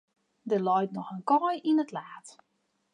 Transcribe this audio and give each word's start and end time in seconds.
Der 0.45 0.59
leit 0.67 0.91
noch 0.95 1.11
in 1.15 1.23
kaai 1.27 1.57
yn 1.69 1.81
it 1.83 1.91
laad. 1.95 2.27